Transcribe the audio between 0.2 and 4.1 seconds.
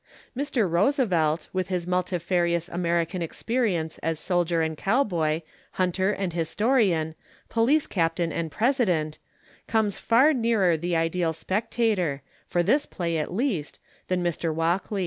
Mr. Roosevelt, with his multifarious American experience